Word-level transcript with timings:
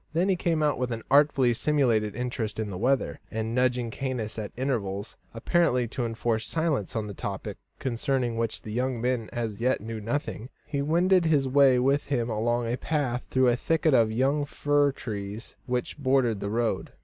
Then 0.13 0.29
he 0.29 0.35
came 0.35 0.63
out 0.63 0.79
with 0.79 0.91
an 0.91 1.03
artfully 1.11 1.53
simulated 1.53 2.15
interest 2.15 2.59
in 2.59 2.71
the 2.71 2.77
weather, 2.79 3.19
and, 3.29 3.53
nudging 3.53 3.91
Caius 3.91 4.39
at 4.39 4.51
intervals, 4.57 5.15
apparently 5.31 5.87
to 5.89 6.07
enforce 6.07 6.47
silence 6.47 6.95
on 6.95 7.07
a 7.07 7.13
topic 7.13 7.57
concerning 7.77 8.35
which 8.35 8.63
the 8.63 8.71
young 8.71 8.99
man 8.99 9.29
as 9.31 9.59
yet 9.61 9.79
knew 9.79 10.01
nothing, 10.01 10.49
he 10.65 10.81
wended 10.81 11.25
his 11.25 11.47
way 11.47 11.77
with 11.77 12.05
him 12.07 12.31
along 12.31 12.65
a 12.65 12.77
path 12.77 13.23
through 13.29 13.49
a 13.49 13.55
thicket 13.55 13.93
of 13.93 14.11
young 14.11 14.43
fir 14.43 14.91
trees 14.91 15.55
which 15.67 15.99
bordered 15.99 16.39
the 16.39 16.49
road. 16.49 16.93